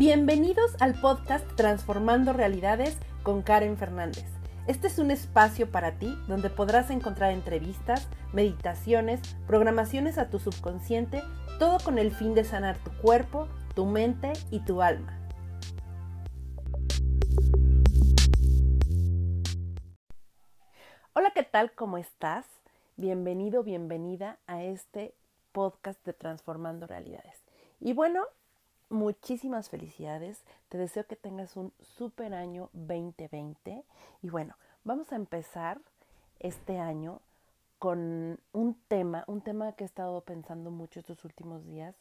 Bienvenidos 0.00 0.80
al 0.80 0.98
podcast 0.98 1.46
Transformando 1.56 2.32
Realidades 2.32 2.96
con 3.22 3.42
Karen 3.42 3.76
Fernández. 3.76 4.24
Este 4.66 4.86
es 4.86 4.98
un 4.98 5.10
espacio 5.10 5.70
para 5.70 5.98
ti 5.98 6.16
donde 6.26 6.48
podrás 6.48 6.88
encontrar 6.88 7.32
entrevistas, 7.32 8.08
meditaciones, 8.32 9.20
programaciones 9.46 10.16
a 10.16 10.30
tu 10.30 10.38
subconsciente, 10.38 11.22
todo 11.58 11.76
con 11.84 11.98
el 11.98 12.12
fin 12.12 12.34
de 12.34 12.44
sanar 12.44 12.78
tu 12.78 12.90
cuerpo, 13.02 13.46
tu 13.74 13.84
mente 13.84 14.32
y 14.50 14.60
tu 14.60 14.80
alma. 14.80 15.18
Hola, 21.12 21.30
¿qué 21.34 21.42
tal? 21.42 21.72
¿Cómo 21.72 21.98
estás? 21.98 22.46
Bienvenido, 22.96 23.62
bienvenida 23.62 24.38
a 24.46 24.62
este 24.64 25.14
podcast 25.52 26.02
de 26.06 26.14
Transformando 26.14 26.86
Realidades. 26.86 27.36
Y 27.80 27.92
bueno, 27.92 28.24
muchísimas 28.90 29.70
felicidades. 29.70 30.44
Te 30.68 30.76
deseo 30.76 31.06
que 31.06 31.16
tengas 31.16 31.56
un 31.56 31.72
super 31.80 32.34
año 32.34 32.68
2020. 32.74 33.84
Y 34.22 34.28
bueno, 34.28 34.56
vamos 34.84 35.12
a 35.12 35.16
empezar 35.16 35.80
este 36.40 36.78
año 36.78 37.20
con 37.78 38.38
un 38.52 38.74
tema, 38.88 39.24
un 39.26 39.40
tema 39.40 39.72
que 39.72 39.84
he 39.84 39.86
estado 39.86 40.20
pensando 40.20 40.70
mucho 40.70 41.00
estos 41.00 41.24
últimos 41.24 41.64
días. 41.64 41.94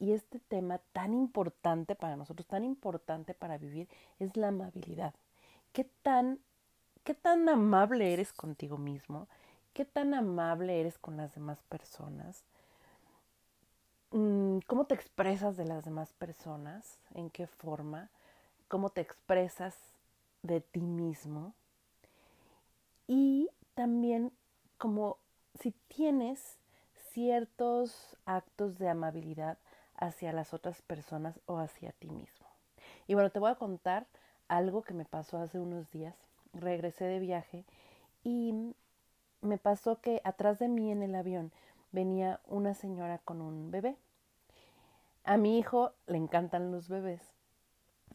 Y 0.00 0.12
este 0.12 0.38
tema 0.38 0.78
tan 0.92 1.12
importante 1.12 1.96
para 1.96 2.16
nosotros, 2.16 2.46
tan 2.46 2.64
importante 2.64 3.34
para 3.34 3.58
vivir, 3.58 3.88
es 4.20 4.36
la 4.36 4.48
amabilidad. 4.48 5.14
¿Qué 5.72 5.84
tan, 6.02 6.38
qué 7.02 7.14
tan 7.14 7.48
amable 7.48 8.12
eres 8.12 8.32
contigo 8.32 8.78
mismo? 8.78 9.26
¿Qué 9.72 9.84
tan 9.84 10.14
amable 10.14 10.80
eres 10.80 10.98
con 10.98 11.16
las 11.16 11.34
demás 11.34 11.62
personas? 11.68 12.44
Mm, 14.10 14.60
cómo 14.66 14.86
te 14.86 14.94
expresas 14.94 15.56
de 15.56 15.66
las 15.66 15.84
demás 15.84 16.12
personas, 16.14 16.98
en 17.14 17.28
qué 17.28 17.46
forma, 17.46 18.08
cómo 18.68 18.88
te 18.90 19.02
expresas 19.02 19.76
de 20.42 20.60
ti 20.60 20.80
mismo 20.80 21.52
y 23.06 23.50
también 23.74 24.32
como 24.78 25.18
si 25.60 25.72
tienes 25.88 26.58
ciertos 27.12 28.16
actos 28.24 28.78
de 28.78 28.88
amabilidad 28.88 29.58
hacia 29.96 30.32
las 30.32 30.54
otras 30.54 30.80
personas 30.82 31.40
o 31.46 31.58
hacia 31.58 31.92
ti 31.92 32.08
mismo. 32.08 32.46
Y 33.08 33.14
bueno, 33.14 33.30
te 33.30 33.40
voy 33.40 33.50
a 33.50 33.56
contar 33.56 34.06
algo 34.46 34.82
que 34.82 34.94
me 34.94 35.04
pasó 35.04 35.38
hace 35.38 35.58
unos 35.58 35.90
días. 35.90 36.14
Regresé 36.54 37.04
de 37.04 37.18
viaje 37.18 37.64
y 38.22 38.74
me 39.42 39.58
pasó 39.58 40.00
que 40.00 40.20
atrás 40.24 40.58
de 40.58 40.68
mí 40.68 40.90
en 40.90 41.02
el 41.02 41.14
avión 41.14 41.52
venía 41.92 42.40
una 42.46 42.74
señora 42.74 43.18
con 43.18 43.40
un 43.40 43.70
bebé. 43.70 43.96
A 45.24 45.36
mi 45.36 45.58
hijo 45.58 45.92
le 46.06 46.16
encantan 46.16 46.72
los 46.72 46.88
bebés. 46.88 47.22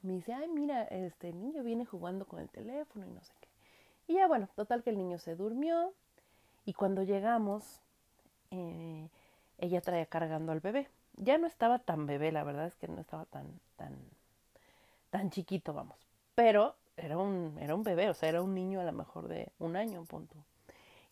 Me 0.02 0.14
dice, 0.14 0.34
ay, 0.34 0.50
mira, 0.50 0.84
este 0.84 1.32
niño 1.32 1.64
viene 1.64 1.86
jugando 1.86 2.26
con 2.26 2.40
el 2.40 2.50
teléfono 2.50 3.06
y 3.06 3.10
no 3.10 3.24
sé 3.24 3.34
qué. 3.40 3.48
Y 4.08 4.16
ya 4.16 4.28
bueno, 4.28 4.50
total 4.56 4.84
que 4.84 4.90
el 4.90 4.98
niño 4.98 5.18
se 5.18 5.36
durmió 5.36 5.94
y 6.66 6.74
cuando 6.74 7.04
llegamos, 7.04 7.82
eh, 8.52 9.10
ella 9.58 9.82
traía 9.82 10.06
cargando 10.06 10.52
al 10.52 10.60
bebé. 10.60 10.90
Ya 11.16 11.38
no 11.38 11.48
estaba 11.48 11.80
tan 11.80 12.06
bebé, 12.06 12.32
la 12.32 12.44
verdad 12.44 12.66
es 12.66 12.76
que 12.76 12.88
no 12.88 13.00
estaba 13.00 13.26
tan, 13.26 13.60
tan, 13.78 13.96
tan 15.10 15.30
chiquito, 15.30 15.74
vamos. 15.74 15.98
Pero 16.36 16.76
era 16.98 17.18
un, 17.18 17.58
era 17.60 17.76
un 17.76 17.84
bebé, 17.84 18.10
o 18.10 18.14
sea, 18.14 18.30
era 18.30 18.42
un 18.42 18.54
niño 18.54 18.82
a 18.82 18.86
lo 18.86 18.92
mejor 18.92 19.28
de 19.28 19.52
un 19.60 19.76
año, 19.76 20.04
punto. 20.06 20.36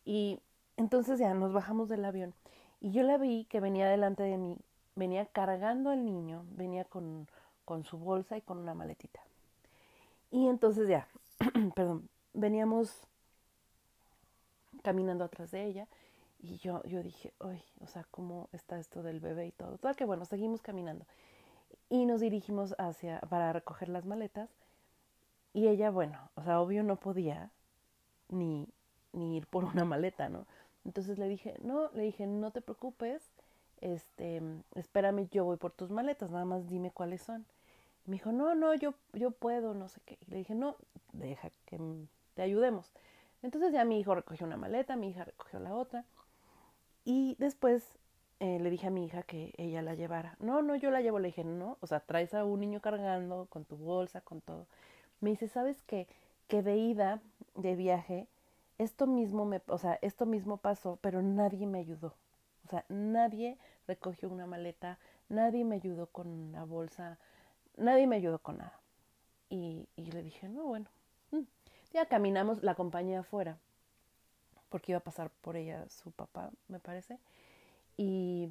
Y 0.03 0.39
entonces 0.81 1.19
ya 1.19 1.33
nos 1.33 1.53
bajamos 1.53 1.87
del 1.89 2.03
avión 2.03 2.33
y 2.81 2.91
yo 2.91 3.03
la 3.03 3.17
vi 3.17 3.45
que 3.45 3.59
venía 3.59 3.87
delante 3.87 4.23
de 4.23 4.37
mí, 4.37 4.57
venía 4.95 5.25
cargando 5.27 5.91
al 5.91 6.03
niño, 6.03 6.43
venía 6.49 6.83
con, 6.83 7.27
con 7.65 7.85
su 7.85 7.97
bolsa 7.97 8.35
y 8.37 8.41
con 8.41 8.57
una 8.57 8.73
maletita. 8.73 9.21
Y 10.31 10.47
entonces 10.47 10.89
ya, 10.89 11.07
perdón, 11.75 12.09
veníamos 12.33 12.99
caminando 14.81 15.23
atrás 15.23 15.51
de 15.51 15.65
ella 15.65 15.87
y 16.39 16.57
yo, 16.57 16.81
yo 16.83 17.03
dije, 17.03 17.33
ay, 17.39 17.63
o 17.79 17.87
sea, 17.87 18.03
¿cómo 18.09 18.49
está 18.51 18.79
esto 18.79 19.03
del 19.03 19.19
bebé 19.19 19.47
y 19.47 19.51
todo? 19.51 19.71
Total 19.73 19.95
que 19.95 20.05
bueno, 20.05 20.25
seguimos 20.25 20.61
caminando 20.61 21.05
y 21.89 22.05
nos 22.05 22.21
dirigimos 22.21 22.73
hacia, 22.79 23.19
para 23.21 23.53
recoger 23.53 23.89
las 23.89 24.05
maletas 24.05 24.49
y 25.53 25.67
ella, 25.67 25.91
bueno, 25.91 26.31
o 26.35 26.43
sea, 26.43 26.59
obvio 26.59 26.81
no 26.81 26.95
podía 26.95 27.51
ni, 28.29 28.67
ni 29.13 29.37
ir 29.37 29.45
por 29.47 29.65
una 29.65 29.85
maleta, 29.85 30.29
¿no? 30.29 30.47
Entonces 30.85 31.17
le 31.17 31.27
dije, 31.27 31.55
no, 31.61 31.91
le 31.93 32.03
dije, 32.03 32.27
no 32.27 32.51
te 32.51 32.61
preocupes, 32.61 33.21
este, 33.81 34.41
espérame, 34.75 35.27
yo 35.29 35.45
voy 35.45 35.57
por 35.57 35.71
tus 35.71 35.89
maletas, 35.91 36.31
nada 36.31 36.45
más 36.45 36.67
dime 36.67 36.91
cuáles 36.91 37.21
son. 37.21 37.45
me 38.05 38.13
dijo, 38.13 38.31
no, 38.31 38.55
no, 38.55 38.73
yo, 38.75 38.93
yo 39.13 39.31
puedo, 39.31 39.73
no 39.73 39.87
sé 39.89 40.01
qué. 40.05 40.17
Le 40.27 40.37
dije, 40.37 40.55
no, 40.55 40.75
deja 41.13 41.49
que 41.65 41.79
te 42.35 42.41
ayudemos. 42.41 42.91
Entonces 43.43 43.73
ya 43.73 43.85
mi 43.85 43.99
hijo 43.99 44.15
recogió 44.15 44.45
una 44.45 44.57
maleta, 44.57 44.95
mi 44.95 45.09
hija 45.09 45.23
recogió 45.23 45.59
la 45.59 45.75
otra. 45.75 46.05
Y 47.05 47.35
después 47.39 47.83
eh, 48.39 48.59
le 48.59 48.69
dije 48.69 48.87
a 48.87 48.91
mi 48.91 49.05
hija 49.05 49.23
que 49.23 49.53
ella 49.57 49.81
la 49.81 49.95
llevara. 49.95 50.35
No, 50.39 50.61
no, 50.61 50.75
yo 50.75 50.91
la 50.91 51.01
llevo. 51.01 51.19
Le 51.19 51.27
dije, 51.29 51.43
no, 51.43 51.77
o 51.81 51.87
sea, 51.87 51.99
traes 52.01 52.33
a 52.33 52.43
un 52.45 52.59
niño 52.59 52.81
cargando 52.81 53.47
con 53.49 53.65
tu 53.65 53.77
bolsa, 53.77 54.21
con 54.21 54.41
todo. 54.41 54.67
Me 55.19 55.31
dice, 55.31 55.47
¿sabes 55.47 55.81
qué? 55.83 56.07
Que 56.47 56.61
de 56.63 56.77
ida, 56.77 57.21
de 57.55 57.75
viaje, 57.75 58.27
esto 58.81 59.05
mismo 59.05 59.45
me, 59.45 59.61
o 59.67 59.77
sea, 59.77 59.99
esto 60.01 60.25
mismo 60.25 60.57
pasó, 60.57 60.97
pero 61.01 61.21
nadie 61.21 61.67
me 61.67 61.79
ayudó. 61.79 62.15
O 62.65 62.69
sea, 62.69 62.83
nadie 62.89 63.57
recogió 63.87 64.29
una 64.29 64.47
maleta, 64.47 64.97
nadie 65.29 65.63
me 65.63 65.75
ayudó 65.75 66.07
con 66.07 66.51
la 66.51 66.63
bolsa, 66.63 67.19
nadie 67.77 68.07
me 68.07 68.15
ayudó 68.15 68.39
con 68.39 68.57
nada. 68.57 68.79
Y, 69.49 69.87
y 69.95 70.11
le 70.11 70.23
dije, 70.23 70.49
no, 70.49 70.63
bueno, 70.63 70.87
mm". 71.31 71.41
ya 71.93 72.05
caminamos, 72.07 72.63
la 72.63 72.71
acompañé 72.71 73.17
afuera, 73.17 73.57
porque 74.69 74.93
iba 74.93 74.99
a 74.99 75.03
pasar 75.03 75.29
por 75.41 75.57
ella 75.57 75.87
su 75.89 76.11
papá, 76.11 76.49
me 76.67 76.79
parece. 76.79 77.19
Y, 77.97 78.49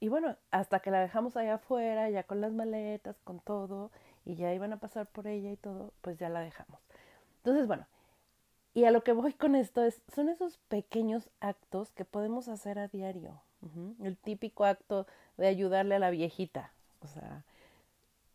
y 0.00 0.08
bueno, 0.08 0.36
hasta 0.50 0.80
que 0.80 0.90
la 0.90 1.00
dejamos 1.00 1.36
allá 1.36 1.54
afuera, 1.54 2.10
ya 2.10 2.24
con 2.24 2.40
las 2.42 2.52
maletas, 2.52 3.16
con 3.24 3.40
todo, 3.40 3.90
y 4.26 4.34
ya 4.34 4.52
iban 4.52 4.72
a 4.74 4.78
pasar 4.80 5.06
por 5.06 5.26
ella 5.26 5.50
y 5.50 5.56
todo, 5.56 5.92
pues 6.02 6.18
ya 6.18 6.28
la 6.28 6.40
dejamos. 6.40 6.80
Entonces, 7.38 7.66
bueno, 7.66 7.86
y 8.74 8.84
a 8.84 8.90
lo 8.90 9.04
que 9.04 9.12
voy 9.12 9.32
con 9.32 9.54
esto 9.54 9.84
es, 9.84 10.02
son 10.12 10.28
esos 10.28 10.58
pequeños 10.68 11.30
actos 11.40 11.92
que 11.92 12.04
podemos 12.04 12.48
hacer 12.48 12.78
a 12.80 12.88
diario. 12.88 13.40
El 14.02 14.18
típico 14.18 14.66
acto 14.66 15.06
de 15.38 15.46
ayudarle 15.46 15.94
a 15.94 15.98
la 15.98 16.10
viejita. 16.10 16.70
O 17.00 17.06
sea, 17.06 17.44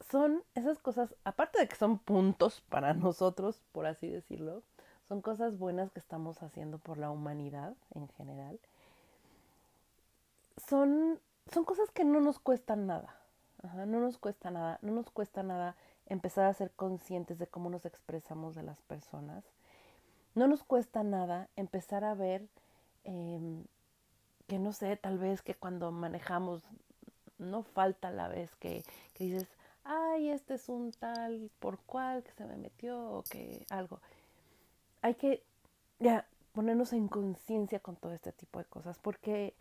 son 0.09 0.41
esas 0.55 0.79
cosas, 0.79 1.13
aparte 1.23 1.59
de 1.59 1.67
que 1.67 1.75
son 1.75 1.99
puntos 1.99 2.61
para 2.69 2.93
nosotros, 2.95 3.61
por 3.73 3.85
así 3.85 4.07
decirlo, 4.07 4.63
son 5.07 5.21
cosas 5.21 5.59
buenas 5.59 5.91
que 5.91 5.99
estamos 5.99 6.41
haciendo 6.41 6.79
por 6.79 6.97
la 6.97 7.11
humanidad 7.11 7.75
en 7.93 8.07
general. 8.09 8.59
Son, 10.67 11.19
son 11.53 11.65
cosas 11.65 11.91
que 11.91 12.05
no 12.05 12.21
nos 12.21 12.39
cuestan 12.39 12.87
nada. 12.87 13.15
no 13.85 13.99
nos 13.99 14.17
cuesta 14.17 14.51
nada. 14.51 14.79
No 14.81 14.93
nos 14.93 15.11
cuesta 15.11 15.43
nada 15.43 15.75
empezar 16.05 16.45
a 16.45 16.53
ser 16.53 16.71
conscientes 16.71 17.37
de 17.37 17.47
cómo 17.47 17.69
nos 17.69 17.85
expresamos 17.85 18.55
de 18.55 18.63
las 18.63 18.81
personas 18.83 19.43
no 20.39 20.47
nos 20.47 20.63
cuesta 20.63 21.03
nada 21.03 21.49
empezar 21.57 22.05
a 22.05 22.15
ver 22.15 22.47
em, 23.03 23.65
que 24.47 24.57
no 24.57 24.71
sé, 24.71 24.95
tal 24.95 25.17
vez 25.17 25.41
que 25.41 25.53
cuando 25.53 25.91
manejamos 25.91 26.63
no 27.37 27.63
falta 27.63 28.09
la 28.09 28.29
vez 28.29 28.55
que, 28.55 28.83
dices, 29.17 29.47
ay, 29.83 30.29
este 30.29 30.53
es 30.53 30.69
un 30.69 30.91
tal 30.93 31.51
por 31.59 31.77
cual 31.79 32.23
que 32.23 32.31
se 32.31 32.45
me 32.45 32.55
metió 32.55 32.99
o 33.11 33.23
que 33.23 33.65
algo. 33.69 33.99
Hay 35.01 35.15
que 35.15 35.43
ya 35.99 36.25
ponernos 36.53 36.93
en 36.93 37.09
conciencia 37.09 37.79
con 37.79 37.97
todo 37.97 38.13
este 38.13 38.31
tipo 38.31 38.59
de 38.59 38.65
cosas, 38.65 38.97
porque 38.97 39.53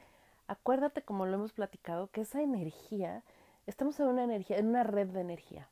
acuérdate, 0.47 1.03
como 1.03 1.27
lo 1.27 1.35
hemos 1.35 1.53
platicado, 1.53 2.07
que 2.09 2.21
esa 2.21 2.41
energía, 2.41 3.25
estamos 3.67 3.99
en 3.99 4.07
una 4.07 4.23
energía, 4.23 4.59
en 4.59 4.69
una 4.69 4.85
red 4.85 5.09
de 5.09 5.23
energía. 5.23 5.69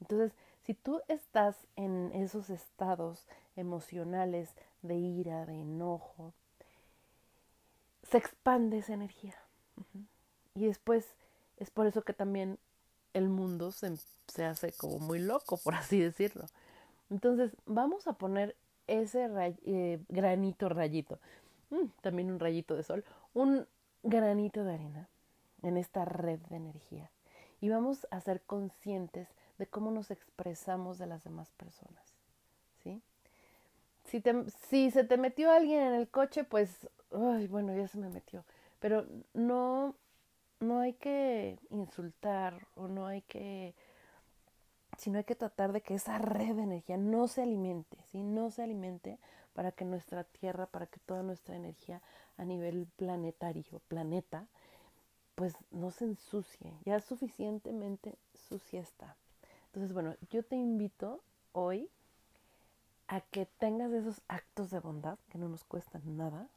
Entonces, 0.00 0.32
si 0.70 0.74
tú 0.74 1.00
estás 1.08 1.56
en 1.74 2.12
esos 2.12 2.48
estados 2.48 3.26
emocionales 3.56 4.54
de 4.82 4.94
ira, 4.94 5.44
de 5.44 5.62
enojo, 5.62 6.32
se 8.08 8.18
expande 8.18 8.78
esa 8.78 8.94
energía. 8.94 9.34
Y 10.54 10.66
después 10.66 11.08
es 11.56 11.70
por 11.72 11.88
eso 11.88 12.02
que 12.02 12.12
también 12.12 12.56
el 13.14 13.28
mundo 13.28 13.72
se, 13.72 13.96
se, 14.28 14.44
hace 14.44 14.72
como 14.74 15.00
muy 15.00 15.18
loco, 15.18 15.56
por 15.56 15.74
así 15.74 15.98
decirlo. 15.98 16.44
Entonces, 17.10 17.50
vamos 17.66 18.06
a 18.06 18.12
poner 18.12 18.54
ese 18.86 19.28
eh, 19.64 19.98
granito 20.08 20.68
rayito, 20.68 21.18
mm, 21.70 21.86
también 22.00 22.30
un 22.30 22.38
rayito 22.38 22.76
de 22.76 22.84
sol, 22.84 23.04
un 23.34 23.66
granito 24.04 24.62
de 24.62 24.74
arena 24.74 25.08
en 25.62 25.78
esta 25.78 26.04
red 26.04 26.38
de 26.48 26.54
energía. 26.54 27.10
Y 27.60 27.70
vamos 27.70 28.06
a 28.12 28.20
ser 28.20 28.40
conscientes 28.42 29.26
de 29.60 29.66
cómo 29.66 29.90
nos 29.90 30.10
expresamos 30.10 30.98
de 30.98 31.06
las 31.06 31.22
demás 31.22 31.52
personas. 31.52 32.02
¿sí? 32.82 33.02
Si, 34.06 34.22
si 34.68 34.90
se 34.90 35.04
te 35.04 35.18
metió 35.18 35.52
alguien 35.52 35.82
en 35.82 35.94
el 35.94 36.08
coche, 36.08 36.44
pues, 36.44 36.88
ay, 37.12 37.46
bueno, 37.46 37.76
ya 37.76 37.86
se 37.86 37.98
me 37.98 38.08
metió. 38.08 38.42
Pero 38.80 39.06
no, 39.34 39.94
no 40.60 40.80
hay 40.80 40.94
que 40.94 41.58
insultar 41.68 42.66
o 42.74 42.88
no 42.88 43.06
hay 43.06 43.22
que 43.22 43.74
sino 44.98 45.16
hay 45.16 45.24
que 45.24 45.34
tratar 45.34 45.72
de 45.72 45.80
que 45.80 45.94
esa 45.94 46.18
red 46.18 46.56
de 46.56 46.62
energía 46.62 46.98
no 46.98 47.26
se 47.26 47.42
alimente, 47.42 47.96
¿sí? 48.10 48.22
No 48.22 48.50
se 48.50 48.62
alimente 48.62 49.18
para 49.54 49.72
que 49.72 49.86
nuestra 49.86 50.24
Tierra, 50.24 50.66
para 50.66 50.86
que 50.86 51.00
toda 51.00 51.22
nuestra 51.22 51.56
energía 51.56 52.02
a 52.36 52.44
nivel 52.44 52.86
planetario, 52.96 53.80
planeta, 53.88 54.46
pues 55.36 55.54
no 55.70 55.90
se 55.90 56.04
ensucie, 56.04 56.74
ya 56.84 57.00
suficientemente 57.00 58.18
sucia 58.34 58.80
está. 58.80 59.16
Entonces, 59.70 59.92
bueno, 59.92 60.16
yo 60.30 60.42
te 60.42 60.56
invito 60.56 61.20
hoy 61.52 61.88
a 63.06 63.20
que 63.20 63.46
tengas 63.46 63.92
esos 63.92 64.20
actos 64.26 64.70
de 64.70 64.80
bondad 64.80 65.16
que 65.30 65.38
no 65.38 65.48
nos 65.48 65.62
cuestan 65.64 66.16
nada, 66.16 66.48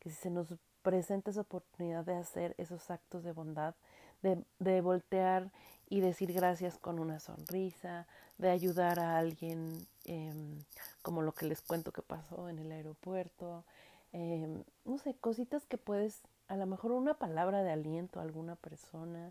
que 0.00 0.10
si 0.10 0.16
se 0.16 0.30
nos 0.30 0.48
presenta 0.82 1.30
esa 1.30 1.42
oportunidad 1.42 2.04
de 2.04 2.16
hacer 2.16 2.54
esos 2.58 2.90
actos 2.90 3.22
de 3.22 3.32
bondad, 3.32 3.74
de, 4.22 4.42
de 4.58 4.80
voltear 4.80 5.50
y 5.88 6.00
decir 6.00 6.32
gracias 6.32 6.78
con 6.78 6.98
una 6.98 7.20
sonrisa, 7.20 8.06
de 8.38 8.50
ayudar 8.50 8.98
a 8.98 9.18
alguien, 9.18 9.86
em, 10.04 10.64
como 11.02 11.22
lo 11.22 11.32
que 11.32 11.46
les 11.46 11.60
cuento 11.60 11.92
que 11.92 12.02
pasó 12.02 12.48
en 12.48 12.58
el 12.58 12.72
aeropuerto, 12.72 13.64
em, 14.12 14.64
no 14.84 14.98
sé, 14.98 15.14
cositas 15.14 15.64
que 15.66 15.78
puedes, 15.78 16.22
a 16.48 16.56
lo 16.56 16.66
mejor 16.66 16.92
una 16.92 17.14
palabra 17.14 17.62
de 17.62 17.70
aliento 17.70 18.18
a 18.18 18.24
alguna 18.24 18.56
persona, 18.56 19.30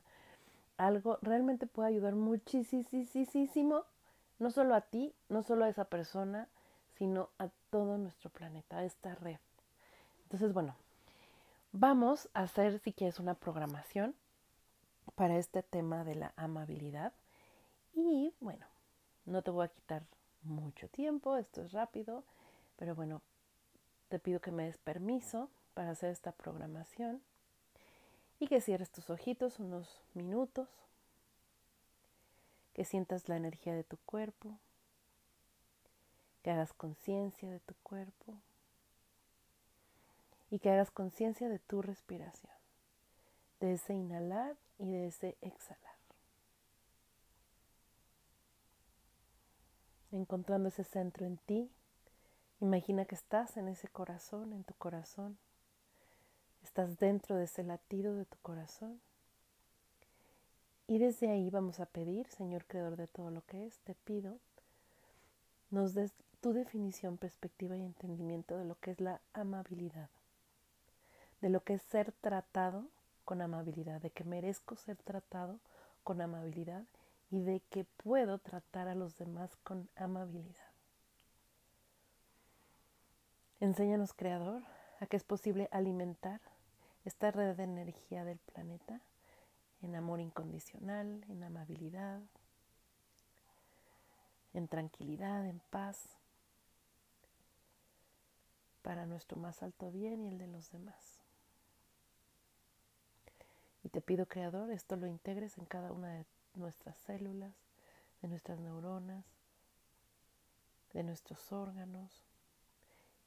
algo 0.86 1.20
realmente 1.22 1.68
puede 1.68 1.90
ayudar 1.90 2.16
muchísimo, 2.16 3.86
no 4.40 4.52
solo 4.52 4.76
a 4.76 4.82
ti, 4.82 5.14
no 5.30 5.44
solo 5.44 5.66
a 5.66 5.70
esa 5.70 5.86
persona, 5.86 6.48
sino 6.98 7.30
a 7.38 7.50
todo 7.70 7.98
nuestro 7.98 8.30
planeta, 8.30 8.78
a 8.78 8.84
esta 8.86 9.16
red. 9.16 9.38
Entonces, 10.24 10.54
bueno, 10.54 10.76
vamos 11.72 12.30
a 12.34 12.42
hacer, 12.42 12.80
si 12.80 12.94
quieres, 12.94 13.20
una 13.20 13.36
programación 13.36 14.16
para 15.16 15.38
este 15.38 15.62
tema 15.62 16.04
de 16.04 16.16
la 16.16 16.34
amabilidad. 16.36 17.14
Y 17.94 18.34
bueno, 18.40 18.66
no 19.26 19.42
te 19.42 19.52
voy 19.52 19.66
a 19.66 19.70
quitar 19.70 20.04
mucho 20.44 20.88
tiempo, 20.90 21.38
esto 21.38 21.62
es 21.62 21.72
rápido, 21.72 22.24
pero 22.78 22.96
bueno, 22.96 23.22
te 24.10 24.20
pido 24.20 24.42
que 24.42 24.52
me 24.52 24.66
des 24.66 24.78
permiso 24.78 25.50
para 25.74 25.92
hacer 25.92 26.10
esta 26.10 26.32
programación 26.32 27.22
y 28.42 28.48
que 28.48 28.60
cierres 28.60 28.90
tus 28.90 29.12
ojitos 29.12 29.60
unos 29.60 30.02
minutos, 30.16 30.68
que 32.74 32.84
sientas 32.84 33.30
la 33.30 33.38
energía 33.38 33.76
de 33.76 33.84
tu 33.84 33.98
cuerpo, 33.98 34.58
que 36.42 36.50
hagas 36.50 36.74
conciencia 36.74 37.52
de 37.52 37.60
tu 37.60 37.76
cuerpo 37.84 38.34
y 40.50 40.58
que 40.58 40.72
hagas 40.72 40.90
conciencia 40.90 41.50
de 41.50 41.60
tu 41.60 41.84
respiración, 41.84 42.52
de 43.60 43.74
ese 43.74 43.94
inhalar 43.94 44.58
y 44.80 44.90
de 44.90 45.08
ese 45.08 45.38
exhalar. 45.42 45.92
encontrando 50.12 50.68
ese 50.68 50.84
centro 50.84 51.26
en 51.26 51.38
ti. 51.38 51.72
Imagina 52.60 53.06
que 53.06 53.16
estás 53.16 53.56
en 53.56 53.70
ese 53.70 53.88
corazón, 53.88 54.52
en 54.52 54.66
tu 54.66 54.74
corazón. 54.74 55.38
Estás 56.72 57.00
dentro 57.00 57.36
de 57.36 57.44
ese 57.44 57.64
latido 57.64 58.16
de 58.16 58.24
tu 58.24 58.38
corazón. 58.38 59.02
Y 60.88 61.00
desde 61.00 61.30
ahí 61.30 61.50
vamos 61.50 61.82
a 61.82 61.86
pedir, 61.86 62.28
Señor 62.28 62.64
Creador 62.64 62.96
de 62.96 63.08
todo 63.08 63.30
lo 63.30 63.46
que 63.46 63.66
es, 63.66 63.78
te 63.80 63.94
pido, 63.94 64.38
nos 65.70 65.94
des 65.96 66.14
tu 66.40 66.54
definición, 66.54 67.18
perspectiva 67.18 67.76
y 67.76 67.82
entendimiento 67.82 68.58
de 68.58 68.64
lo 68.64 68.80
que 68.80 68.92
es 68.92 69.02
la 69.02 69.20
amabilidad, 69.34 70.10
de 71.42 71.50
lo 71.50 71.62
que 71.62 71.74
es 71.74 71.82
ser 71.82 72.14
tratado 72.14 72.88
con 73.26 73.42
amabilidad, 73.42 74.00
de 74.00 74.12
que 74.12 74.24
merezco 74.24 74.78
ser 74.78 74.96
tratado 74.96 75.60
con 76.06 76.22
amabilidad 76.22 76.86
y 77.32 77.42
de 77.42 77.60
que 77.70 77.84
puedo 77.84 78.38
tratar 78.38 78.88
a 78.88 78.96
los 78.96 79.18
demás 79.18 79.58
con 79.66 79.90
amabilidad. 79.98 80.72
Enséñanos, 83.60 84.14
Creador, 84.14 84.64
a 85.02 85.06
que 85.06 85.18
es 85.18 85.26
posible 85.26 85.68
alimentar 85.74 86.40
esta 87.06 87.32
red 87.32 87.56
de 87.56 87.64
energía 87.64 88.24
del 88.24 88.38
planeta 88.38 89.02
en 89.82 89.96
amor 89.96 90.20
incondicional, 90.20 91.26
en 91.30 91.44
amabilidad, 91.44 92.22
en 94.54 94.68
tranquilidad, 94.68 95.46
en 95.48 95.60
paz, 95.70 96.18
para 98.82 99.06
nuestro 99.06 99.38
más 99.38 99.62
alto 99.64 99.92
bien 99.92 100.26
y 100.26 100.30
el 100.30 100.38
de 100.38 100.48
los 100.48 100.72
demás. 100.72 101.20
Y 103.84 103.90
te 103.90 104.02
pido, 104.02 104.28
Creador, 104.28 104.72
esto 104.72 104.96
lo 104.96 105.08
integres 105.08 105.58
en 105.58 105.66
cada 105.66 105.92
una 105.92 106.14
de 106.14 106.26
nuestras 106.56 106.98
células, 107.00 107.54
de 108.22 108.28
nuestras 108.28 108.60
neuronas, 108.60 109.26
de 110.94 111.04
nuestros 111.04 111.52
órganos 111.52 112.24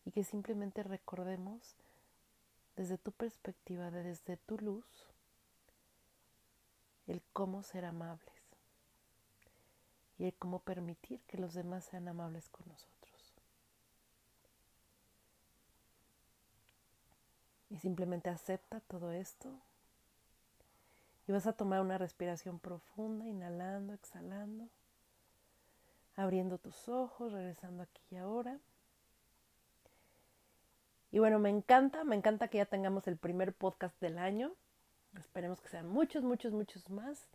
y 0.04 0.12
que 0.12 0.22
simplemente 0.22 0.82
recordemos 0.82 1.74
desde 2.76 2.98
tu 2.98 3.12
perspectiva, 3.12 3.90
desde 3.90 4.36
tu 4.36 4.58
luz, 4.58 4.86
el 7.06 7.22
cómo 7.32 7.62
ser 7.62 7.84
amables 7.84 8.34
y 10.18 10.24
el 10.24 10.34
cómo 10.34 10.60
permitir 10.60 11.20
que 11.22 11.38
los 11.38 11.54
demás 11.54 11.84
sean 11.84 12.08
amables 12.08 12.48
con 12.48 12.66
nosotros. 12.68 13.34
Y 17.70 17.78
simplemente 17.78 18.30
acepta 18.30 18.80
todo 18.80 19.10
esto 19.10 19.50
y 21.26 21.32
vas 21.32 21.46
a 21.46 21.54
tomar 21.54 21.80
una 21.80 21.98
respiración 21.98 22.58
profunda, 22.58 23.26
inhalando, 23.26 23.94
exhalando, 23.94 24.68
abriendo 26.16 26.58
tus 26.58 26.88
ojos, 26.88 27.32
regresando 27.32 27.82
aquí 27.82 28.02
y 28.10 28.16
ahora. 28.16 28.58
Y 31.14 31.20
bueno, 31.20 31.38
me 31.38 31.48
encanta, 31.48 32.02
me 32.02 32.16
encanta 32.16 32.48
que 32.48 32.58
ya 32.58 32.66
tengamos 32.66 33.06
el 33.06 33.16
primer 33.16 33.52
podcast 33.52 33.94
del 34.00 34.18
año. 34.18 34.50
Esperemos 35.16 35.60
que 35.60 35.68
sean 35.68 35.86
muchos, 35.86 36.24
muchos, 36.24 36.52
muchos 36.52 36.90
más. 36.90 37.28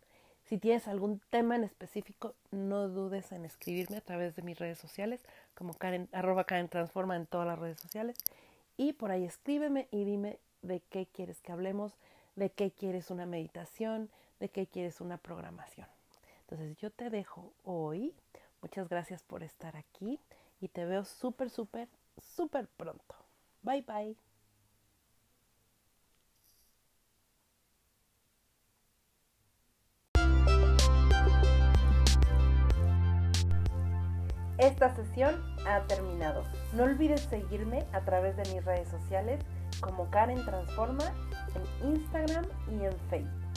Si 0.44 0.58
tienes 0.58 0.86
algún 0.86 1.22
tema 1.30 1.56
en 1.56 1.64
específico, 1.64 2.34
no 2.50 2.90
dudes 2.90 3.32
en 3.32 3.46
escribirme 3.46 3.96
a 3.96 4.02
través 4.02 4.36
de 4.36 4.42
mis 4.42 4.58
redes 4.58 4.76
sociales, 4.76 5.22
como 5.54 5.72
Karen, 5.72 6.10
arroba 6.12 6.44
Karen 6.44 6.68
Transforma 6.68 7.16
en 7.16 7.24
todas 7.24 7.46
las 7.46 7.58
redes 7.58 7.80
sociales. 7.80 8.18
Y 8.76 8.92
por 8.92 9.12
ahí 9.12 9.24
escríbeme 9.24 9.88
y 9.90 10.04
dime 10.04 10.38
de 10.60 10.80
qué 10.90 11.06
quieres 11.06 11.40
que 11.40 11.52
hablemos 11.52 11.94
de 12.36 12.50
qué 12.50 12.72
quieres 12.72 13.10
una 13.10 13.24
meditación, 13.24 14.10
de 14.40 14.50
qué 14.50 14.66
quieres 14.66 15.00
una 15.00 15.16
programación. 15.16 15.88
Entonces 16.42 16.76
yo 16.76 16.90
te 16.90 17.08
dejo 17.08 17.54
hoy. 17.64 18.14
Muchas 18.60 18.90
gracias 18.90 19.22
por 19.22 19.42
estar 19.42 19.74
aquí 19.74 20.20
y 20.60 20.68
te 20.68 20.84
veo 20.84 21.06
súper, 21.06 21.48
súper, 21.48 21.88
súper 22.20 22.68
pronto. 22.76 23.29
Bye 23.62 23.82
bye. 23.82 24.16
Esta 34.60 34.94
sesión 34.94 35.42
ha 35.66 35.86
terminado. 35.86 36.44
No 36.74 36.84
olvides 36.84 37.22
seguirme 37.22 37.86
a 37.92 38.04
través 38.04 38.36
de 38.36 38.42
mis 38.54 38.62
redes 38.62 38.88
sociales 38.88 39.40
como 39.80 40.10
Karen 40.10 40.44
Transforma 40.44 41.14
en 41.54 41.94
Instagram 41.94 42.44
y 42.70 42.84
en 42.84 42.92
Facebook. 43.08 43.49